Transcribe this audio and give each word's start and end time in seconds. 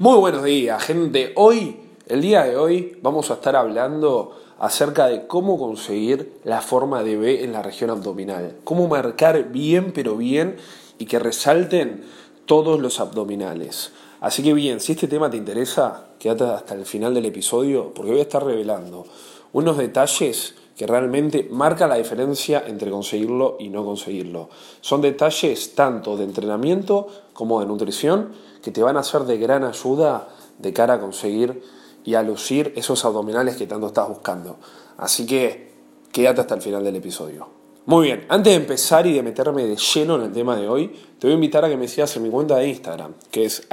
Muy 0.00 0.16
buenos 0.16 0.44
días, 0.44 0.82
gente. 0.82 1.34
Hoy, 1.36 1.76
el 2.06 2.22
día 2.22 2.44
de 2.44 2.56
hoy, 2.56 2.96
vamos 3.02 3.30
a 3.30 3.34
estar 3.34 3.54
hablando 3.54 4.34
acerca 4.58 5.08
de 5.08 5.26
cómo 5.26 5.58
conseguir 5.58 6.40
la 6.42 6.62
forma 6.62 7.02
de 7.02 7.18
B 7.18 7.44
en 7.44 7.52
la 7.52 7.60
región 7.60 7.90
abdominal. 7.90 8.56
Cómo 8.64 8.88
marcar 8.88 9.50
bien, 9.52 9.92
pero 9.92 10.16
bien, 10.16 10.56
y 10.96 11.04
que 11.04 11.18
resalten 11.18 12.02
todos 12.46 12.80
los 12.80 12.98
abdominales. 12.98 13.92
Así 14.22 14.42
que 14.42 14.54
bien, 14.54 14.80
si 14.80 14.92
este 14.92 15.06
tema 15.06 15.28
te 15.28 15.36
interesa, 15.36 16.06
quédate 16.18 16.44
hasta 16.44 16.74
el 16.76 16.86
final 16.86 17.12
del 17.12 17.26
episodio, 17.26 17.92
porque 17.92 18.12
voy 18.12 18.20
a 18.20 18.22
estar 18.22 18.42
revelando 18.42 19.04
unos 19.52 19.76
detalles 19.76 20.54
que 20.78 20.86
realmente 20.86 21.46
marcan 21.50 21.90
la 21.90 21.96
diferencia 21.96 22.64
entre 22.66 22.90
conseguirlo 22.90 23.58
y 23.60 23.68
no 23.68 23.84
conseguirlo. 23.84 24.48
Son 24.80 25.02
detalles 25.02 25.74
tanto 25.74 26.16
de 26.16 26.24
entrenamiento 26.24 27.06
como 27.34 27.60
de 27.60 27.66
nutrición 27.66 28.49
que 28.62 28.70
te 28.70 28.82
van 28.82 28.96
a 28.96 29.02
ser 29.02 29.22
de 29.22 29.38
gran 29.38 29.64
ayuda 29.64 30.28
de 30.58 30.72
cara 30.72 30.94
a 30.94 31.00
conseguir 31.00 31.62
y 32.04 32.14
a 32.14 32.22
lucir 32.22 32.72
esos 32.76 33.04
abdominales 33.04 33.56
que 33.56 33.66
tanto 33.66 33.88
estás 33.88 34.08
buscando. 34.08 34.56
Así 34.98 35.26
que 35.26 35.72
quédate 36.12 36.42
hasta 36.42 36.54
el 36.54 36.62
final 36.62 36.84
del 36.84 36.96
episodio. 36.96 37.60
Muy 37.86 38.06
bien, 38.06 38.26
antes 38.28 38.52
de 38.52 38.56
empezar 38.58 39.06
y 39.06 39.12
de 39.14 39.22
meterme 39.22 39.64
de 39.64 39.76
lleno 39.76 40.16
en 40.16 40.22
el 40.22 40.32
tema 40.32 40.54
de 40.54 40.68
hoy, 40.68 40.88
te 41.18 41.26
voy 41.26 41.32
a 41.32 41.34
invitar 41.34 41.64
a 41.64 41.68
que 41.68 41.76
me 41.76 41.88
sigas 41.88 42.14
en 42.16 42.22
mi 42.22 42.30
cuenta 42.30 42.56
de 42.56 42.68
Instagram, 42.68 43.14
que 43.30 43.44
es 43.46 43.66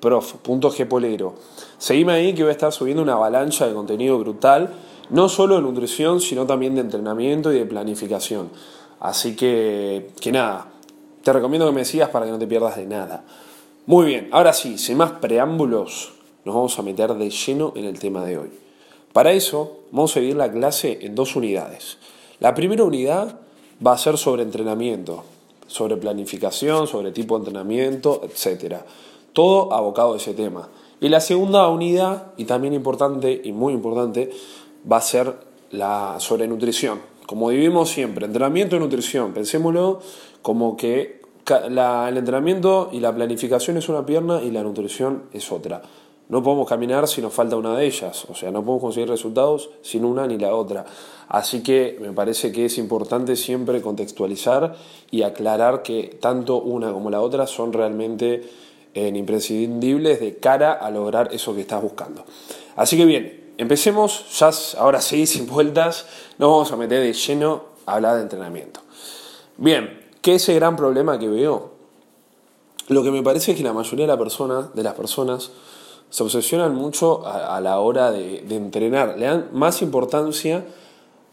prof.gpolero. 0.00 1.34
Seguime 1.76 2.14
ahí 2.14 2.34
que 2.34 2.42
voy 2.42 2.50
a 2.50 2.52
estar 2.52 2.72
subiendo 2.72 3.02
una 3.02 3.12
avalancha 3.12 3.66
de 3.66 3.74
contenido 3.74 4.18
brutal, 4.18 4.74
no 5.10 5.28
solo 5.28 5.56
de 5.56 5.62
nutrición, 5.62 6.20
sino 6.20 6.46
también 6.46 6.74
de 6.74 6.80
entrenamiento 6.80 7.52
y 7.52 7.58
de 7.58 7.66
planificación. 7.66 8.50
Así 8.98 9.36
que, 9.36 10.10
que 10.20 10.32
nada, 10.32 10.68
te 11.22 11.32
recomiendo 11.32 11.66
que 11.66 11.72
me 11.72 11.84
sigas 11.84 12.08
para 12.08 12.26
que 12.26 12.32
no 12.32 12.38
te 12.38 12.46
pierdas 12.46 12.76
de 12.76 12.86
nada. 12.86 13.24
Muy 13.88 14.04
bien, 14.04 14.28
ahora 14.32 14.52
sí, 14.52 14.76
sin 14.76 14.98
más 14.98 15.12
preámbulos, 15.12 16.12
nos 16.44 16.54
vamos 16.54 16.78
a 16.78 16.82
meter 16.82 17.14
de 17.14 17.30
lleno 17.30 17.72
en 17.74 17.86
el 17.86 17.98
tema 17.98 18.22
de 18.22 18.36
hoy. 18.36 18.50
Para 19.14 19.32
eso, 19.32 19.78
vamos 19.92 20.14
a 20.14 20.20
dividir 20.20 20.36
la 20.36 20.52
clase 20.52 20.98
en 21.00 21.14
dos 21.14 21.36
unidades. 21.36 21.96
La 22.38 22.54
primera 22.54 22.84
unidad 22.84 23.40
va 23.84 23.94
a 23.94 23.96
ser 23.96 24.18
sobre 24.18 24.42
entrenamiento, 24.42 25.24
sobre 25.66 25.96
planificación, 25.96 26.86
sobre 26.86 27.12
tipo 27.12 27.38
de 27.38 27.46
entrenamiento, 27.46 28.20
etc. 28.24 28.82
Todo 29.32 29.72
abocado 29.72 30.12
a 30.12 30.16
ese 30.18 30.34
tema. 30.34 30.68
Y 31.00 31.08
la 31.08 31.20
segunda 31.20 31.66
unidad, 31.68 32.32
y 32.36 32.44
también 32.44 32.74
importante 32.74 33.40
y 33.42 33.52
muy 33.52 33.72
importante, 33.72 34.28
va 34.84 34.98
a 34.98 35.00
ser 35.00 35.32
la 35.70 36.16
sobre 36.18 36.46
nutrición. 36.46 37.00
Como 37.24 37.48
vivimos 37.48 37.88
siempre, 37.88 38.26
entrenamiento 38.26 38.76
y 38.76 38.80
nutrición, 38.80 39.32
pensémoslo 39.32 40.00
como 40.42 40.76
que 40.76 41.17
el 41.50 42.16
entrenamiento 42.16 42.90
y 42.92 43.00
la 43.00 43.14
planificación 43.14 43.76
es 43.76 43.88
una 43.88 44.04
pierna 44.04 44.42
y 44.42 44.50
la 44.50 44.62
nutrición 44.62 45.24
es 45.32 45.50
otra. 45.50 45.82
No 46.28 46.42
podemos 46.42 46.68
caminar 46.68 47.08
si 47.08 47.22
nos 47.22 47.32
falta 47.32 47.56
una 47.56 47.74
de 47.74 47.86
ellas, 47.86 48.26
o 48.28 48.34
sea, 48.34 48.50
no 48.50 48.62
podemos 48.62 48.82
conseguir 48.82 49.08
resultados 49.08 49.70
sin 49.80 50.04
una 50.04 50.26
ni 50.26 50.36
la 50.36 50.54
otra. 50.54 50.84
Así 51.26 51.62
que 51.62 51.96
me 52.02 52.12
parece 52.12 52.52
que 52.52 52.66
es 52.66 52.76
importante 52.76 53.34
siempre 53.34 53.80
contextualizar 53.80 54.76
y 55.10 55.22
aclarar 55.22 55.82
que 55.82 56.18
tanto 56.20 56.60
una 56.60 56.92
como 56.92 57.08
la 57.08 57.22
otra 57.22 57.46
son 57.46 57.72
realmente 57.72 58.42
eh, 58.92 59.08
imprescindibles 59.14 60.20
de 60.20 60.36
cara 60.36 60.72
a 60.72 60.90
lograr 60.90 61.30
eso 61.32 61.54
que 61.54 61.62
estás 61.62 61.80
buscando. 61.80 62.26
Así 62.76 62.98
que 62.98 63.06
bien, 63.06 63.54
empecemos, 63.56 64.26
ya 64.38 64.50
ahora 64.78 65.00
sí, 65.00 65.26
sin 65.26 65.46
vueltas, 65.46 66.04
nos 66.36 66.50
vamos 66.50 66.72
a 66.72 66.76
meter 66.76 67.00
de 67.00 67.14
lleno 67.14 67.64
a 67.86 67.94
hablar 67.94 68.16
de 68.16 68.22
entrenamiento. 68.22 68.80
Bien, 69.56 70.07
¿Qué 70.22 70.34
es 70.34 70.42
ese 70.42 70.54
gran 70.54 70.76
problema 70.76 71.18
que 71.18 71.28
veo? 71.28 71.78
Lo 72.88 73.02
que 73.02 73.10
me 73.10 73.22
parece 73.22 73.52
es 73.52 73.56
que 73.58 73.62
la 73.62 73.72
mayoría 73.72 74.06
de, 74.06 74.16
persona, 74.16 74.70
de 74.74 74.82
las 74.82 74.94
personas 74.94 75.50
se 76.10 76.22
obsesionan 76.22 76.74
mucho 76.74 77.26
a, 77.26 77.60
la 77.60 77.78
hora 77.80 78.10
de, 78.10 78.38
entrenar, 78.48 79.18
le 79.18 79.26
dan 79.26 79.48
más 79.52 79.82
importancia 79.82 80.64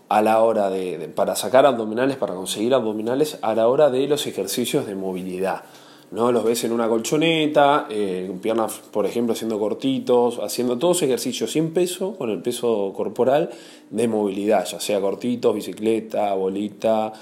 a 0.10 0.22
la 0.22 0.42
hora 0.42 0.70
de, 0.70 1.10
para 1.16 1.36
sacar 1.36 1.66
abdominales, 1.66 2.18
para 2.18 2.36
conseguir 2.36 2.74
abdominales, 2.74 3.40
a 3.42 3.56
la 3.56 3.68
hora 3.70 3.90
de 3.90 4.06
los 4.08 4.28
ejercicios 4.28 4.86
de 4.86 4.96
movilidad. 4.96 5.64
¿no? 6.12 6.32
Los 6.32 6.44
ves 6.44 6.64
en 6.66 6.74
una 6.74 6.88
colchoneta, 6.88 7.88
eh, 7.90 8.32
piernas, 8.42 8.82
por 8.92 9.06
ejemplo, 9.06 9.34
haciendo 9.34 9.58
cortitos, 9.58 10.40
haciendo 10.40 10.78
todos 10.78 11.02
ejercicios 11.04 11.52
sin 11.52 11.74
peso, 11.74 12.16
con 12.16 12.30
el 12.30 12.42
peso 12.42 12.94
corporal, 12.96 13.50
de 13.90 14.08
movilidad, 14.08 14.66
ya 14.66 14.80
sea 14.80 15.00
cortitos, 15.00 15.56
bicicleta, 15.56 16.34
bolita, 16.34 17.14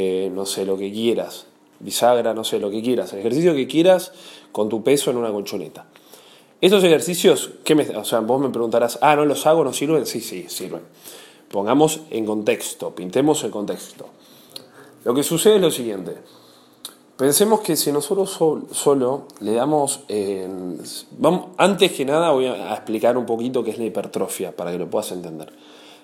eh, 0.00 0.30
no 0.32 0.46
sé, 0.46 0.64
lo 0.64 0.78
que 0.78 0.92
quieras, 0.92 1.46
bisagra, 1.80 2.32
no 2.32 2.44
sé, 2.44 2.60
lo 2.60 2.70
que 2.70 2.80
quieras, 2.80 3.12
el 3.14 3.18
ejercicio 3.18 3.52
que 3.52 3.66
quieras 3.66 4.12
con 4.52 4.68
tu 4.68 4.84
peso 4.84 5.10
en 5.10 5.16
una 5.16 5.32
colchoneta. 5.32 5.86
Estos 6.60 6.84
ejercicios, 6.84 7.50
¿qué 7.64 7.74
me, 7.74 7.82
o 7.96 8.04
sea, 8.04 8.20
vos 8.20 8.40
me 8.40 8.48
preguntarás, 8.50 9.00
ah, 9.02 9.16
no 9.16 9.24
los 9.24 9.44
hago, 9.46 9.64
no 9.64 9.72
sirven, 9.72 10.06
sí, 10.06 10.20
sí, 10.20 10.46
sirven. 10.48 10.82
Pongamos 11.50 12.02
en 12.10 12.26
contexto, 12.26 12.94
pintemos 12.94 13.42
el 13.42 13.50
contexto. 13.50 14.06
Lo 15.04 15.14
que 15.14 15.24
sucede 15.24 15.56
es 15.56 15.62
lo 15.62 15.72
siguiente. 15.72 16.14
Pensemos 17.16 17.58
que 17.62 17.74
si 17.74 17.90
nosotros 17.90 18.30
solo 18.70 19.26
le 19.40 19.52
damos... 19.54 20.02
vamos, 21.18 21.46
antes 21.56 21.90
que 21.90 22.04
nada 22.04 22.30
voy 22.30 22.46
a 22.46 22.72
explicar 22.72 23.18
un 23.18 23.26
poquito 23.26 23.64
qué 23.64 23.72
es 23.72 23.78
la 23.78 23.86
hipertrofia 23.86 24.54
para 24.54 24.70
que 24.70 24.78
lo 24.78 24.88
puedas 24.88 25.10
entender. 25.10 25.52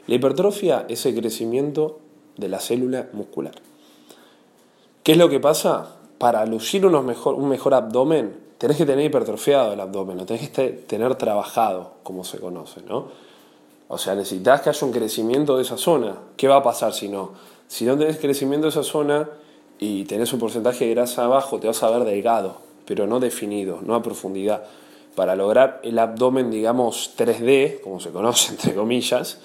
La 0.09 0.17
hipertrofia 0.17 0.85
es 0.89 1.07
el 1.07 1.15
crecimiento 1.15 2.01
de 2.37 2.49
la 2.49 2.59
célula 2.59 3.09
muscular. 3.13 3.55
¿Qué 5.05 5.13
es 5.13 5.19
lo 5.19 5.29
que 5.29 5.39
pasa? 5.39 5.97
Para 6.17 6.47
lucir 6.47 6.83
mejor, 6.87 7.35
un 7.35 7.51
mejor 7.51 7.75
abdomen, 7.75 8.35
tenés 8.57 8.79
que 8.79 8.87
tener 8.87 9.05
hipertrofiado 9.05 9.75
el 9.75 9.81
abdomen, 9.81 10.17
lo 10.17 10.25
tenés 10.25 10.49
que 10.49 10.71
tener 10.71 11.15
trabajado, 11.17 11.93
como 12.03 12.25
se 12.25 12.39
conoce, 12.39 12.81
¿no? 12.89 13.09
O 13.89 13.99
sea, 13.99 14.15
necesitas 14.15 14.63
que 14.63 14.71
haya 14.71 14.87
un 14.87 14.93
crecimiento 14.95 15.57
de 15.59 15.63
esa 15.63 15.77
zona. 15.77 16.17
¿Qué 16.39 16.49
va 16.49 16.57
a 16.57 16.63
pasar 16.63 16.95
si 16.95 17.09
no? 17.09 17.33
Si 17.69 17.85
no 17.85 17.99
tenés 17.99 18.17
crecimiento 18.17 18.65
de 18.65 18.71
esa 18.71 18.83
zona 18.83 19.29
y 19.79 20.05
tenés 20.05 20.33
un 20.33 20.39
porcentaje 20.39 20.87
de 20.87 20.95
grasa 20.95 21.27
abajo, 21.27 21.61
te 21.61 21.67
vas 21.67 21.83
a 21.83 21.91
ver 21.91 22.05
delgado, 22.05 22.57
pero 22.87 23.07
no 23.07 23.21
definido, 23.21 23.81
no 23.83 23.95
a 23.95 24.03
profundidad. 24.03 24.65
Para 25.15 25.37
lograr 25.37 25.81
el 25.83 25.99
abdomen, 25.99 26.51
digamos, 26.51 27.15
3D, 27.19 27.83
como 27.83 28.01
se 28.01 28.09
conoce 28.09 28.53
entre 28.53 28.75
comillas, 28.75 29.39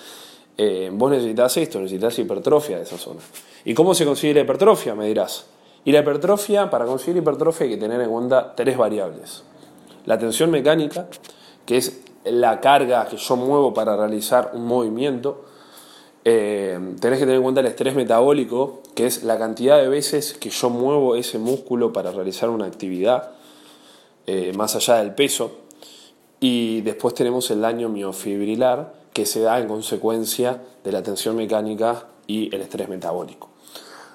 eh, 0.58 0.90
vos 0.94 1.12
necesitas 1.12 1.58
esto, 1.58 1.80
necesitas 1.80 2.18
hipertrofia 2.18 2.78
de 2.78 2.84
esa 2.84 2.98
zona. 2.98 3.20
¿Y 3.66 3.74
cómo 3.74 3.94
se 3.94 4.06
consigue 4.06 4.34
la 4.34 4.42
hipertrofia? 4.42 4.96
Me 4.96 5.08
dirás. 5.08 5.46
Y 5.86 5.92
la 5.92 6.00
hipertrofia, 6.00 6.70
para 6.70 6.86
conseguir 6.86 7.18
hipertrofia 7.18 7.66
hay 7.66 7.72
que 7.72 7.78
tener 7.78 8.02
en 8.02 8.10
cuenta 8.10 8.54
tres 8.56 8.78
variables. 8.78 9.44
La 10.06 10.18
tensión 10.18 10.52
mecánica, 10.52 11.08
que 11.66 11.78
es 11.78 12.02
la 12.26 12.60
carga 12.60 13.06
que 13.08 13.18
yo 13.18 13.36
muevo 13.36 13.74
para 13.74 13.96
realizar 13.96 14.52
un 14.54 14.66
movimiento. 14.66 15.46
Eh, 16.26 16.78
tenés 17.00 17.20
que 17.20 17.26
tener 17.26 17.38
en 17.38 17.44
cuenta 17.44 17.62
el 17.62 17.68
estrés 17.68 17.96
metabólico, 17.96 18.82
que 18.96 19.06
es 19.06 19.24
la 19.24 19.38
cantidad 19.38 19.78
de 19.78 19.88
veces 19.88 20.34
que 20.34 20.50
yo 20.50 20.70
muevo 20.70 21.16
ese 21.16 21.40
músculo 21.40 21.94
para 21.94 22.12
realizar 22.12 22.50
una 22.50 22.66
actividad, 22.66 23.32
eh, 24.28 24.52
más 24.56 24.76
allá 24.76 24.96
del 24.98 25.16
peso. 25.16 25.52
Y 26.40 26.82
después 26.82 27.14
tenemos 27.14 27.50
el 27.52 27.62
daño 27.62 27.90
miofibrilar, 27.90 28.94
que 29.14 29.26
se 29.26 29.42
da 29.42 29.60
en 29.60 29.68
consecuencia 29.68 30.62
de 30.84 30.92
la 30.92 31.04
tensión 31.04 31.36
mecánica 31.36 32.06
y 32.30 32.54
el 32.56 32.62
estrés 32.62 32.88
metabólico. 32.88 33.50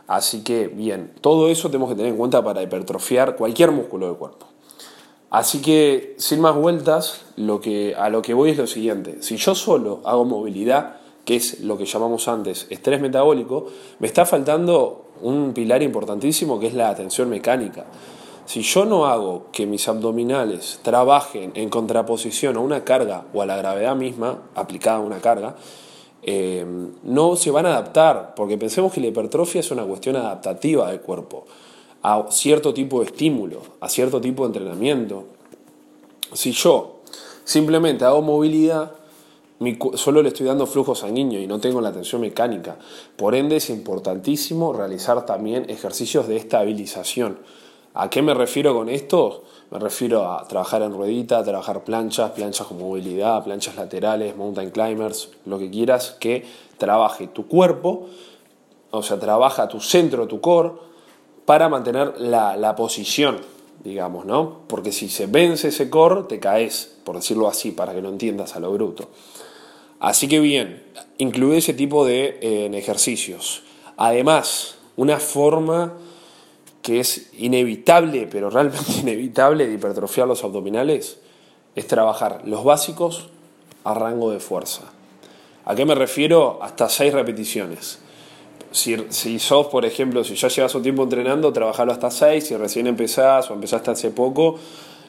Así 0.07 0.45
que, 0.45 0.69
bien, 0.69 1.13
todo 1.21 1.49
eso 1.49 1.69
tenemos 1.69 1.89
que 1.91 1.97
tener 1.97 2.13
en 2.13 2.17
cuenta 2.17 2.45
para 2.45 2.63
hipertrofiar 2.63 3.35
cualquier 3.35 3.73
músculo 3.73 4.07
del 4.07 4.17
cuerpo. 4.17 4.47
Así 5.31 5.61
que, 5.61 6.15
sin 6.17 6.41
más 6.41 6.55
vueltas, 6.55 7.23
lo 7.37 7.61
que, 7.61 7.97
a 7.97 8.09
lo 8.11 8.23
que 8.23 8.33
voy 8.33 8.51
es 8.51 8.57
lo 8.57 8.69
siguiente. 8.69 9.21
Si 9.21 9.37
yo 9.37 9.57
solo 9.57 10.01
hago 10.05 10.25
movilidad, 10.25 11.01
que 11.25 11.35
es 11.35 11.61
lo 11.61 11.77
que 11.77 11.87
llamamos 11.87 12.29
antes 12.29 12.69
estrés 12.71 13.01
metabólico, 13.01 13.67
me 13.99 14.07
está 14.07 14.25
faltando 14.25 15.07
un 15.21 15.53
pilar 15.53 15.83
importantísimo 15.83 16.61
que 16.61 16.69
es 16.69 16.75
la 16.75 16.95
tensión 16.95 17.29
mecánica. 17.29 17.87
Si 18.47 18.63
yo 18.63 18.85
no 18.85 19.07
hago 19.07 19.47
que 19.51 19.67
mis 19.67 19.89
abdominales 19.89 20.79
trabajen 20.83 21.51
en 21.57 21.69
contraposición 21.69 22.57
a 22.57 22.61
una 22.61 22.85
carga 22.85 23.25
o 23.33 23.43
a 23.43 23.47
la 23.47 23.57
gravedad 23.57 23.97
misma 23.97 24.43
aplicada 24.55 24.99
a 24.99 25.01
una 25.01 25.19
carga, 25.19 25.57
eh, 26.27 26.67
no 27.03 27.37
se 27.37 27.51
van 27.51 27.67
a 27.67 27.71
adaptar, 27.71 28.35
porque 28.35 28.59
pensemos 28.59 28.93
que 28.93 29.01
la 29.01 29.09
hipertrofia 29.09 29.61
es 29.61 29.71
una 29.71 29.85
cuestión 29.85 30.17
adaptativa 30.17 30.91
del 30.91 31.01
cuerpo 31.01 31.45
a 32.05 32.27
cierto 32.31 32.75
tipo 32.75 33.01
de 33.01 33.07
estímulo, 33.07 33.63
a 33.81 33.89
cierto 33.89 34.21
tipo 34.21 34.43
de 34.43 34.49
entrenamiento. 34.49 35.25
Si 36.35 36.53
yo 36.53 37.01
simplemente 37.45 38.05
hago 38.05 38.21
movilidad, 38.21 38.93
solo 39.95 40.21
le 40.23 40.29
estoy 40.29 40.47
dando 40.47 40.67
flujo 40.67 40.95
sanguíneo 40.95 41.41
y 41.41 41.47
no 41.47 41.61
tengo 41.61 41.81
la 41.81 41.93
tensión 41.93 42.21
mecánica. 42.21 42.77
Por 43.17 43.35
ende 43.35 43.57
es 43.57 43.71
importantísimo 43.71 44.75
realizar 44.75 45.25
también 45.25 45.65
ejercicios 45.71 46.29
de 46.29 46.37
estabilización 46.37 47.39
¿A 47.97 48.11
qué 48.11 48.23
me 48.23 48.35
refiero 48.35 48.75
con 48.75 48.89
esto? 48.89 49.45
Me 49.71 49.79
refiero 49.79 50.29
a 50.29 50.49
trabajar 50.49 50.83
en 50.83 50.93
ruedita, 50.93 51.45
trabajar 51.45 51.85
planchas, 51.85 52.33
planchas 52.33 52.67
con 52.67 52.81
movilidad, 52.81 53.45
planchas 53.45 53.77
laterales, 53.77 54.37
mountain 54.37 54.71
climbers, 54.71 55.31
lo 55.47 55.61
que 55.61 55.71
quieras 55.71 56.17
que 56.19 56.45
trabaje 56.77 57.29
tu 57.29 57.47
cuerpo, 57.47 58.09
o 58.91 59.03
sea, 59.03 59.21
trabaja 59.21 59.69
tu 59.69 59.81
centro, 59.81 60.27
tu 60.27 60.41
core, 60.41 60.73
para 61.45 61.69
mantener 61.69 62.15
la, 62.19 62.75
posición, 62.75 63.39
digamos, 63.85 64.25
¿no? 64.25 64.63
Porque 64.67 64.91
si 64.91 65.09
se 65.09 65.27
vence 65.27 65.69
ese 65.69 65.89
core, 65.89 66.25
te 66.29 66.41
caes, 66.41 66.97
por 67.05 67.15
decirlo 67.15 67.47
así, 67.47 67.71
para 67.71 67.95
que 67.95 68.03
lo 68.03 68.09
entiendas 68.09 68.57
a 68.57 68.61
lo 68.61 68.73
bruto. 68.73 69.09
Así 70.01 70.27
que 70.27 70.41
bien, 70.41 70.83
incluye 71.19 71.59
ese 71.59 71.75
tipo 71.75 72.05
de 72.05 72.39
eh, 72.43 72.71
ejercicios. 72.75 73.63
Además, 73.97 74.75
una 74.97 75.21
forma 75.21 75.95
que 76.85 77.01
es 77.01 77.31
inevitable, 77.39 78.29
pero 78.31 78.51
realmente 78.51 78.93
inevitable 79.01 79.67
de 79.67 79.73
hipertrofiar 79.73 80.29
los 80.29 80.45
abdominales, 80.45 81.19
es 81.75 81.87
trabajar 81.87 82.43
los 82.45 82.63
básicos 82.63 83.31
a 83.85 83.95
rango 83.95 84.31
de 84.31 84.39
fuerza. 84.39 84.83
¿A 85.65 85.75
qué 85.75 85.87
me 85.87 85.95
refiero? 85.95 86.59
Hasta 86.63 86.91
6 86.91 87.15
repeticiones. 87.15 88.01
Si, 88.71 88.97
si, 89.09 89.39
sos, 89.39 89.69
por 89.69 89.87
ejemplo, 89.87 90.25
si 90.25 90.35
ya 90.35 90.49
llevas 90.49 90.75
un 90.75 90.83
tiempo 90.83 91.05
entrenando, 91.05 91.55
trabajarlo 91.55 91.91
hasta 91.91 92.11
6, 92.11 92.49
si 92.49 92.57
recién 92.57 92.87
empezás 92.87 93.51
o 93.51 93.55
empezaste 93.55 93.91
hace 93.91 94.11
poco, 94.11 94.59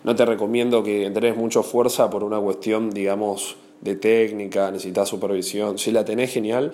no 0.05 0.15
te 0.15 0.23
recomiendo 0.23 0.81
que 0.81 1.05
entrenes 1.05 1.35
mucho 1.35 1.61
fuerza 1.61 2.09
por 2.09 2.23
una 2.23 2.39
cuestión, 2.39 2.89
digamos, 2.89 3.57
de 3.81 3.97
técnica, 3.97 4.71
necesitas 4.71 5.09
supervisión. 5.09 5.77
Si 5.77 5.91
la 5.91 6.05
tenés, 6.05 6.31
genial, 6.31 6.71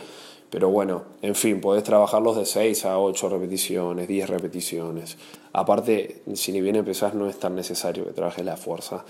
pero 0.51 0.69
bueno, 0.69 1.03
en 1.21 1.33
fin, 1.33 1.61
podés 1.61 1.83
trabajarlos 1.83 2.35
de 2.35 2.45
6 2.45 2.85
a 2.85 2.99
8 2.99 3.29
repeticiones, 3.29 4.05
10 4.05 4.29
repeticiones. 4.29 5.17
Aparte, 5.53 6.23
si 6.33 6.51
ni 6.51 6.59
bien 6.59 6.75
empezás, 6.75 7.13
no 7.13 7.29
es 7.29 7.39
tan 7.39 7.55
necesario 7.55 8.05
que 8.05 8.11
trabajes 8.11 8.43
la 8.43 8.57
fuerza, 8.57 9.05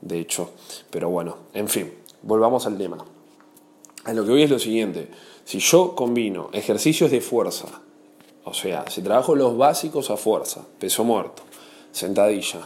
de 0.00 0.20
hecho. 0.20 0.50
Pero 0.90 1.10
bueno, 1.10 1.38
en 1.54 1.68
fin, 1.68 1.92
volvamos 2.22 2.66
al 2.66 2.78
tema. 2.78 2.98
A 4.04 4.12
lo 4.12 4.24
que 4.24 4.30
voy 4.30 4.44
es 4.44 4.50
lo 4.50 4.60
siguiente. 4.60 5.08
Si 5.44 5.58
yo 5.58 5.96
combino 5.96 6.50
ejercicios 6.52 7.10
de 7.10 7.20
fuerza, 7.20 7.66
o 8.44 8.54
sea, 8.54 8.84
si 8.88 9.02
trabajo 9.02 9.34
los 9.34 9.56
básicos 9.56 10.10
a 10.10 10.16
fuerza, 10.16 10.64
peso 10.78 11.02
muerto, 11.02 11.42
sentadilla, 11.90 12.60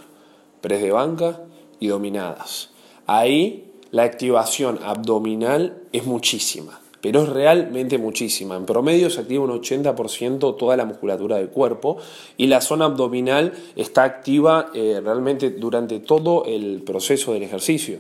press 0.61 0.83
de 0.83 0.91
banca 0.91 1.41
y 1.79 1.89
dominadas, 1.89 2.69
ahí 3.07 3.73
la 3.91 4.03
activación 4.03 4.79
abdominal 4.83 5.85
es 5.93 6.05
muchísima, 6.05 6.81
pero 7.01 7.23
es 7.23 7.29
realmente 7.29 7.99
muchísima. 7.99 8.57
En 8.57 8.67
promedio 8.67 9.11
se 9.11 9.21
activa 9.21 9.45
un 9.45 9.51
80% 9.51 10.57
toda 10.57 10.77
la 10.77 10.85
musculatura 10.85 11.37
del 11.37 11.49
cuerpo 11.49 11.97
y 12.37 12.47
la 12.47 12.61
zona 12.61 12.87
abdominal 12.87 13.53
está 13.77 14.05
activa 14.05 14.71
eh, 14.75 15.01
realmente 15.03 15.51
durante 15.51 16.01
todo 16.01 16.45
el 16.45 16.83
proceso 16.83 17.33
del 17.33 17.43
ejercicio. 17.43 17.99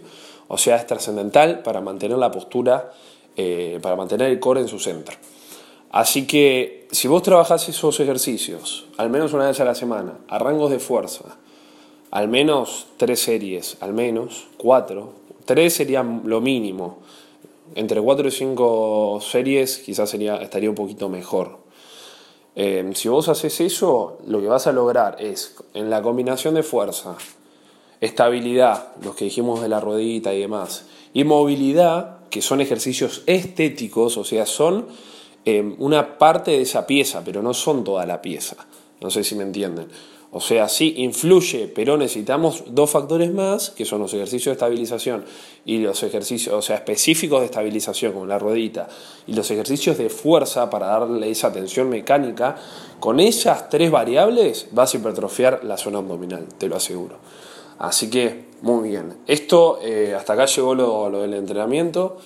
O 0.48 0.58
sea, 0.58 0.76
es 0.76 0.86
trascendental 0.86 1.62
para 1.62 1.80
mantener 1.80 2.18
la 2.18 2.30
postura 2.30 2.90
eh, 3.36 3.78
para 3.80 3.96
mantener 3.96 4.28
el 4.28 4.40
core 4.40 4.60
en 4.60 4.68
su 4.68 4.78
centro. 4.78 5.16
Así 5.92 6.26
que 6.26 6.88
si 6.90 7.08
vos 7.08 7.22
trabajás 7.22 7.68
esos 7.68 7.98
ejercicios, 8.00 8.86
al 8.96 9.08
menos 9.08 9.32
una 9.32 9.46
vez 9.46 9.58
a 9.60 9.64
la 9.64 9.74
semana, 9.74 10.18
a 10.28 10.38
rangos 10.38 10.70
de 10.70 10.78
fuerza, 10.78 11.24
al 12.10 12.28
menos 12.28 12.86
tres 12.96 13.20
series, 13.20 13.76
al 13.80 13.94
menos 13.94 14.48
cuatro, 14.56 15.14
tres 15.46 15.74
sería 15.74 16.02
lo 16.02 16.40
mínimo, 16.40 16.98
entre 17.74 18.00
cuatro 18.00 18.28
y 18.28 18.30
cinco 18.30 19.20
series 19.20 19.78
quizás 19.78 20.10
sería, 20.10 20.36
estaría 20.36 20.70
un 20.70 20.76
poquito 20.76 21.08
mejor. 21.08 21.58
Eh, 22.56 22.90
si 22.94 23.08
vos 23.08 23.28
haces 23.28 23.60
eso, 23.60 24.18
lo 24.26 24.40
que 24.40 24.48
vas 24.48 24.66
a 24.66 24.72
lograr 24.72 25.16
es, 25.20 25.56
en 25.74 25.88
la 25.88 26.02
combinación 26.02 26.54
de 26.54 26.62
fuerza, 26.62 27.16
estabilidad, 28.00 28.92
los 29.02 29.14
que 29.14 29.26
dijimos 29.26 29.60
de 29.62 29.68
la 29.68 29.80
ruedita 29.80 30.34
y 30.34 30.40
demás, 30.40 30.86
y 31.12 31.24
movilidad, 31.24 32.28
que 32.28 32.42
son 32.42 32.60
ejercicios 32.60 33.22
estéticos, 33.26 34.16
o 34.16 34.24
sea, 34.24 34.46
son 34.46 34.86
eh, 35.44 35.74
una 35.78 36.18
parte 36.18 36.52
de 36.52 36.62
esa 36.62 36.86
pieza, 36.86 37.22
pero 37.24 37.42
no 37.42 37.54
son 37.54 37.84
toda 37.84 38.06
la 38.06 38.20
pieza. 38.20 38.56
No 39.00 39.10
sé 39.10 39.24
si 39.24 39.34
me 39.34 39.42
entienden. 39.42 39.88
O 40.32 40.40
sea, 40.40 40.68
sí 40.68 40.94
influye, 40.98 41.66
pero 41.66 41.96
necesitamos 41.96 42.62
dos 42.68 42.90
factores 42.90 43.32
más, 43.32 43.70
que 43.70 43.84
son 43.84 44.00
los 44.00 44.14
ejercicios 44.14 44.46
de 44.46 44.52
estabilización 44.52 45.24
y 45.64 45.78
los 45.78 46.04
ejercicios, 46.04 46.54
o 46.54 46.62
sea, 46.62 46.76
específicos 46.76 47.40
de 47.40 47.46
estabilización, 47.46 48.12
como 48.12 48.26
la 48.26 48.38
ruedita, 48.38 48.88
y 49.26 49.34
los 49.34 49.50
ejercicios 49.50 49.98
de 49.98 50.08
fuerza 50.08 50.70
para 50.70 50.86
darle 50.86 51.30
esa 51.30 51.52
tensión 51.52 51.88
mecánica. 51.88 52.56
Con 53.00 53.18
esas 53.18 53.68
tres 53.68 53.90
variables 53.90 54.68
vas 54.70 54.94
a 54.94 54.98
hipertrofiar 54.98 55.64
la 55.64 55.76
zona 55.76 55.98
abdominal, 55.98 56.46
te 56.58 56.68
lo 56.68 56.76
aseguro. 56.76 57.16
Así 57.80 58.08
que, 58.08 58.44
muy 58.62 58.90
bien. 58.90 59.16
Esto, 59.26 59.80
eh, 59.82 60.14
hasta 60.14 60.34
acá 60.34 60.44
llegó 60.44 60.74
lo, 60.76 61.10
del 61.22 61.34
entrenamiento. 61.34 62.18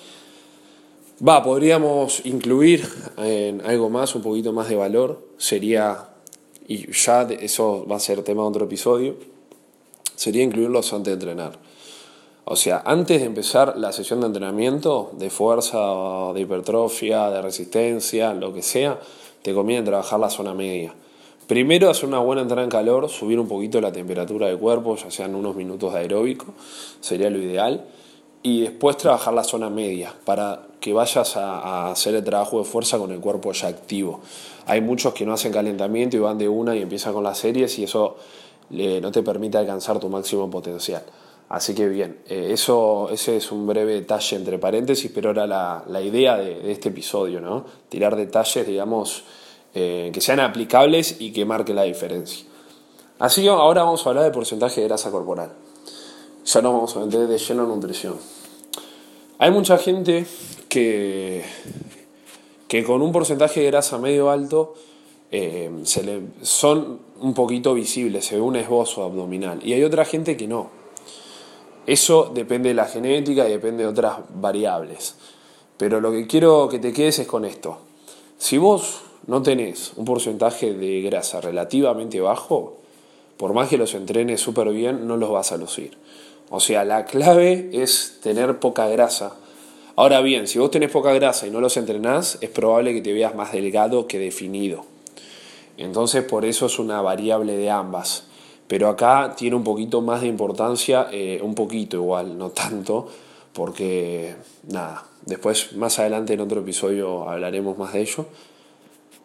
Va, 1.25 1.41
podríamos 1.41 2.23
incluir 2.25 2.87
en 3.17 3.61
algo 3.65 3.89
más, 3.89 4.13
un 4.15 4.21
poquito 4.21 4.51
más 4.51 4.67
de 4.67 4.75
valor. 4.75 5.29
Sería, 5.37 6.09
y 6.67 6.91
ya 6.91 7.23
eso 7.23 7.85
va 7.89 7.97
a 7.97 7.99
ser 7.99 8.23
tema 8.23 8.43
de 8.43 8.49
otro 8.49 8.65
episodio, 8.65 9.15
sería 10.15 10.43
incluirlos 10.43 10.91
antes 10.93 11.11
de 11.11 11.13
entrenar. 11.13 11.59
O 12.45 12.55
sea, 12.55 12.83
antes 12.85 13.21
de 13.21 13.25
empezar 13.25 13.75
la 13.77 13.91
sesión 13.91 14.21
de 14.21 14.27
entrenamiento, 14.27 15.11
de 15.13 15.31
fuerza, 15.31 15.79
de 16.33 16.41
hipertrofia, 16.41 17.29
de 17.31 17.41
resistencia, 17.41 18.33
lo 18.33 18.53
que 18.53 18.61
sea, 18.61 18.99
te 19.41 19.53
conviene 19.53 19.83
trabajar 19.83 20.19
la 20.19 20.29
zona 20.29 20.53
media. 20.53 20.93
Primero 21.47 21.89
hacer 21.89 22.07
una 22.07 22.19
buena 22.19 22.43
entrada 22.43 22.63
en 22.63 22.69
calor, 22.69 23.09
subir 23.09 23.39
un 23.39 23.47
poquito 23.47 23.81
la 23.81 23.91
temperatura 23.91 24.47
del 24.47 24.57
cuerpo, 24.57 24.95
ya 24.95 25.11
sean 25.11 25.35
unos 25.35 25.55
minutos 25.55 25.93
de 25.93 25.99
aeróbico, 25.99 26.45
sería 27.01 27.29
lo 27.29 27.39
ideal. 27.39 27.85
Y 28.45 28.61
después 28.61 28.95
trabajar 28.97 29.33
la 29.33 29.43
zona 29.43 29.71
media 29.71 30.13
para 30.23 30.67
que 30.79 30.93
vayas 30.93 31.35
a, 31.35 31.89
hacer 31.89 32.13
el 32.13 32.23
trabajo 32.23 32.59
de 32.59 32.65
fuerza 32.65 32.99
con 32.99 33.11
el 33.11 33.19
cuerpo 33.19 33.51
ya 33.53 33.69
activo. 33.69 34.19
Hay 34.67 34.81
muchos 34.81 35.15
que 35.15 35.25
no 35.25 35.33
hacen 35.33 35.51
calentamiento 35.51 36.15
y 36.15 36.19
van 36.19 36.37
de 36.37 36.47
una 36.47 36.75
y 36.75 36.83
empiezan 36.83 37.11
con 37.11 37.23
las 37.23 37.39
series 37.39 37.79
y 37.79 37.85
eso 37.85 38.17
no 38.69 39.11
te 39.11 39.23
permite 39.23 39.57
alcanzar 39.57 39.99
tu 39.99 40.09
máximo 40.09 40.47
potencial. 40.47 41.01
Así 41.49 41.73
que 41.73 41.89
bien, 41.89 42.19
eh, 42.29 42.49
eso, 42.51 43.09
ese 43.11 43.37
es 43.37 43.51
un 43.51 43.65
breve 43.65 43.95
detalle 43.95 44.35
entre 44.35 44.59
paréntesis, 44.59 45.09
pero 45.11 45.31
era 45.31 45.47
la, 45.47 45.83
la 45.87 46.01
idea 46.03 46.37
de, 46.37 46.59
de, 46.59 46.71
este 46.71 46.89
episodio, 46.89 47.41
¿no? 47.41 47.65
Tirar 47.89 48.15
detalles, 48.15 48.67
digamos, 48.67 49.23
eh, 49.73 50.11
que 50.13 50.21
sean 50.21 50.39
aplicables 50.39 51.19
y 51.19 51.33
que 51.33 51.45
marquen 51.45 51.77
la 51.77 51.83
diferencia. 51.83 52.45
Así 53.17 53.41
que 53.41 53.49
ahora 53.49 53.81
vamos 53.81 54.05
a 54.05 54.09
hablar 54.09 54.23
de 54.23 54.29
porcentaje 54.29 54.81
de 54.81 54.87
grasa 54.87 55.09
corporal. 55.09 55.51
Ya 56.45 56.61
no 56.61 56.73
vamos 56.73 56.95
a 56.95 56.99
meter 56.99 57.27
de 57.27 57.37
lleno 57.37 57.63
en 57.63 57.69
nutrición. 57.69 58.15
Hay 59.39 59.51
mucha 59.51 59.77
gente 59.77 60.25
que, 60.69 61.43
que 62.67 62.83
con 62.83 63.01
un 63.01 63.11
porcentaje 63.11 63.61
de 63.61 63.67
grasa 63.67 63.97
medio 63.97 64.29
alto 64.29 64.75
eh, 65.31 65.71
se 65.83 66.03
le, 66.03 66.21
son 66.43 66.99
un 67.19 67.33
poquito 67.33 67.73
visibles, 67.73 68.25
se 68.25 68.35
ve 68.35 68.41
un 68.41 68.55
esbozo 68.55 69.03
abdominal. 69.03 69.59
Y 69.65 69.73
hay 69.73 69.83
otra 69.83 70.05
gente 70.05 70.37
que 70.37 70.47
no. 70.47 70.69
Eso 71.87 72.31
depende 72.33 72.69
de 72.69 72.75
la 72.75 72.85
genética 72.85 73.47
y 73.47 73.51
depende 73.51 73.83
de 73.83 73.89
otras 73.89 74.19
variables. 74.33 75.15
Pero 75.77 75.99
lo 75.99 76.11
que 76.11 76.27
quiero 76.27 76.69
que 76.69 76.79
te 76.79 76.93
quedes 76.93 77.19
es 77.19 77.27
con 77.27 77.43
esto. 77.43 77.79
Si 78.37 78.57
vos 78.57 79.01
no 79.27 79.41
tenés 79.41 79.93
un 79.95 80.05
porcentaje 80.05 80.73
de 80.73 81.01
grasa 81.01 81.41
relativamente 81.41 82.21
bajo, 82.21 82.77
por 83.37 83.53
más 83.53 83.67
que 83.67 83.77
los 83.77 83.93
entrenes 83.93 84.41
súper 84.41 84.69
bien, 84.69 85.07
no 85.07 85.17
los 85.17 85.31
vas 85.31 85.51
a 85.51 85.57
lucir. 85.57 85.97
O 86.49 86.59
sea, 86.59 86.85
la 86.85 87.05
clave 87.05 87.69
es 87.73 88.19
tener 88.21 88.59
poca 88.59 88.87
grasa. 88.87 89.35
Ahora 89.95 90.21
bien, 90.21 90.47
si 90.47 90.59
vos 90.59 90.71
tenés 90.71 90.91
poca 90.91 91.13
grasa 91.13 91.47
y 91.47 91.51
no 91.51 91.61
los 91.61 91.77
entrenás, 91.77 92.37
es 92.41 92.49
probable 92.49 92.93
que 92.93 93.01
te 93.01 93.13
veas 93.13 93.33
más 93.33 93.51
delgado 93.51 94.07
que 94.07 94.19
definido. 94.19 94.85
Entonces, 95.77 96.23
por 96.23 96.45
eso 96.45 96.67
es 96.67 96.79
una 96.79 97.01
variable 97.01 97.57
de 97.57 97.69
ambas. 97.69 98.27
Pero 98.67 98.89
acá 98.89 99.35
tiene 99.37 99.55
un 99.55 99.63
poquito 99.63 100.01
más 100.01 100.21
de 100.21 100.27
importancia, 100.27 101.07
eh, 101.11 101.39
un 101.41 101.55
poquito 101.55 101.97
igual, 101.97 102.37
no 102.37 102.49
tanto, 102.49 103.07
porque 103.53 104.35
nada, 104.67 105.05
después 105.25 105.73
más 105.73 105.99
adelante 105.99 106.33
en 106.33 106.41
otro 106.41 106.61
episodio 106.61 107.29
hablaremos 107.29 107.77
más 107.77 107.93
de 107.93 108.01
ello. 108.01 108.25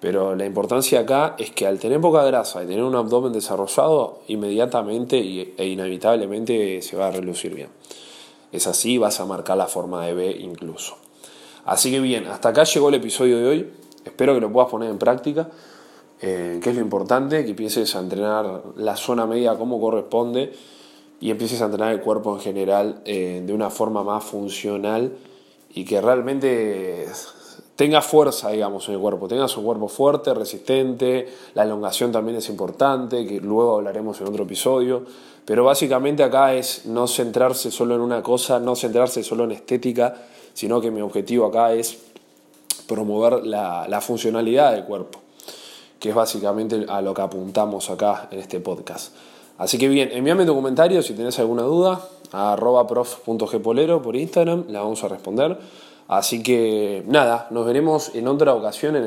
Pero 0.00 0.34
la 0.34 0.46
importancia 0.46 1.00
acá 1.00 1.36
es 1.38 1.50
que 1.50 1.66
al 1.66 1.78
tener 1.78 2.00
poca 2.00 2.24
grasa 2.24 2.64
y 2.64 2.66
tener 2.66 2.82
un 2.82 2.94
abdomen 2.94 3.32
desarrollado, 3.32 4.20
inmediatamente 4.28 5.18
e 5.18 5.66
inevitablemente 5.66 6.80
se 6.80 6.96
va 6.96 7.08
a 7.08 7.10
relucir 7.10 7.54
bien. 7.54 7.68
Es 8.50 8.66
así, 8.66 8.96
vas 8.96 9.20
a 9.20 9.26
marcar 9.26 9.58
la 9.58 9.66
forma 9.66 10.06
de 10.06 10.14
B 10.14 10.30
incluso. 10.40 10.96
Así 11.66 11.90
que 11.90 12.00
bien, 12.00 12.26
hasta 12.26 12.48
acá 12.48 12.64
llegó 12.64 12.88
el 12.88 12.94
episodio 12.94 13.38
de 13.38 13.46
hoy. 13.46 13.70
Espero 14.04 14.34
que 14.34 14.40
lo 14.40 14.50
puedas 14.50 14.70
poner 14.70 14.90
en 14.90 14.98
práctica, 14.98 15.50
eh, 16.22 16.58
que 16.62 16.70
es 16.70 16.76
lo 16.76 16.82
importante, 16.82 17.44
que 17.44 17.50
empieces 17.50 17.94
a 17.94 18.00
entrenar 18.00 18.62
la 18.76 18.96
zona 18.96 19.26
media 19.26 19.56
como 19.56 19.78
corresponde 19.78 20.52
y 21.20 21.30
empieces 21.30 21.60
a 21.60 21.66
entrenar 21.66 21.92
el 21.92 22.00
cuerpo 22.00 22.34
en 22.34 22.40
general 22.40 23.02
eh, 23.04 23.42
de 23.44 23.52
una 23.52 23.68
forma 23.68 24.02
más 24.02 24.24
funcional 24.24 25.12
y 25.72 25.84
que 25.84 26.00
realmente 26.00 27.06
tenga 27.80 28.02
fuerza, 28.02 28.50
digamos, 28.50 28.86
en 28.88 28.96
el 28.96 29.00
cuerpo, 29.00 29.26
tenga 29.26 29.48
su 29.48 29.64
cuerpo 29.64 29.88
fuerte, 29.88 30.34
resistente, 30.34 31.26
la 31.54 31.62
elongación 31.62 32.12
también 32.12 32.36
es 32.36 32.50
importante, 32.50 33.26
que 33.26 33.40
luego 33.40 33.76
hablaremos 33.76 34.20
en 34.20 34.26
otro 34.26 34.44
episodio, 34.44 35.06
pero 35.46 35.64
básicamente 35.64 36.22
acá 36.22 36.52
es 36.52 36.84
no 36.84 37.06
centrarse 37.06 37.70
solo 37.70 37.94
en 37.94 38.02
una 38.02 38.22
cosa, 38.22 38.60
no 38.60 38.76
centrarse 38.76 39.22
solo 39.22 39.44
en 39.44 39.52
estética, 39.52 40.14
sino 40.52 40.78
que 40.78 40.90
mi 40.90 41.00
objetivo 41.00 41.46
acá 41.46 41.72
es 41.72 41.96
promover 42.86 43.46
la, 43.46 44.00
funcionalidad 44.02 44.72
del 44.72 44.84
cuerpo, 44.84 45.20
que 45.98 46.10
es 46.10 46.14
básicamente 46.14 46.84
a 46.86 47.00
lo 47.00 47.14
que 47.14 47.22
apuntamos 47.22 47.88
acá 47.88 48.28
en 48.30 48.40
este 48.40 48.60
podcast. 48.60 49.14
Así 49.56 49.78
que 49.78 49.88
bien, 49.88 50.10
envíame 50.12 50.44
tu 50.44 50.54
comentario 50.54 51.00
si 51.00 51.14
tenés 51.14 51.38
alguna 51.38 51.62
duda 51.62 52.06
a 52.30 52.52
arroba 52.52 52.86
prof.gpolero 52.86 54.02
por 54.02 54.16
Instagram, 54.16 54.66
la 54.68 54.82
vamos 54.82 55.02
a 55.02 55.08
responder. 55.08 55.58
Así 56.10 56.42
que 56.42 57.04
nada, 57.06 57.46
nos 57.50 57.64
veremos 57.64 58.16
en 58.16 58.26
otra 58.26 58.52
ocasión 58.52 58.96
en 58.96 58.98